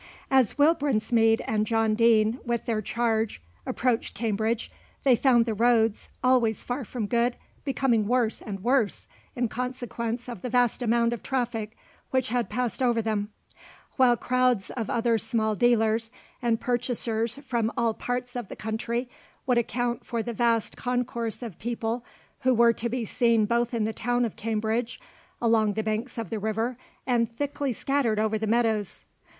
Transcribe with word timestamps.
As 0.31 0.57
Will 0.57 0.73
Brinsmead 0.73 1.41
and 1.45 1.67
John 1.67 1.93
Deane 1.93 2.39
with 2.43 2.65
their 2.65 2.81
charge 2.81 3.39
approached 3.67 4.15
Cambridge, 4.15 4.71
they 5.03 5.15
found 5.15 5.45
the 5.45 5.53
roads, 5.53 6.09
always 6.23 6.63
far 6.63 6.83
from 6.83 7.05
good, 7.05 7.35
becoming 7.65 8.07
worse 8.07 8.41
and 8.41 8.63
worse, 8.63 9.07
in 9.35 9.47
consequence 9.47 10.27
of 10.27 10.41
the 10.41 10.49
vast 10.49 10.81
amount 10.81 11.13
of 11.13 11.21
traffic 11.21 11.77
which 12.09 12.29
had 12.29 12.49
passed 12.49 12.81
over 12.81 12.99
them; 12.99 13.29
while 13.97 14.17
crowds 14.17 14.71
of 14.71 14.89
other 14.89 15.19
small 15.19 15.53
dealers 15.53 16.09
and 16.41 16.59
purchasers 16.59 17.37
from 17.45 17.71
all 17.77 17.93
parts 17.93 18.35
of 18.35 18.47
the 18.47 18.55
country 18.55 19.07
would 19.45 19.59
account 19.59 20.03
for 20.03 20.23
the 20.23 20.33
vast 20.33 20.75
concourse 20.75 21.43
of 21.43 21.59
people 21.59 22.03
who 22.39 22.55
were 22.55 22.73
to 22.73 22.89
be 22.89 23.05
seen 23.05 23.45
both 23.45 23.71
in 23.71 23.83
the 23.83 23.93
town 23.93 24.25
of 24.25 24.35
Cambridge, 24.35 24.99
along 25.39 25.73
the 25.73 25.83
banks 25.83 26.17
of 26.17 26.31
the 26.31 26.39
river, 26.39 26.75
and 27.05 27.31
thickly 27.37 27.71
scattered 27.71 28.17
over 28.17 28.39
the 28.39 28.47
meadows. 28.47 29.05